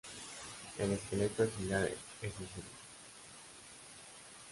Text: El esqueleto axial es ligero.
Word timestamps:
El 0.79 0.93
esqueleto 0.93 1.43
axial 1.43 1.85
es 2.23 2.31
ligero. 2.39 2.65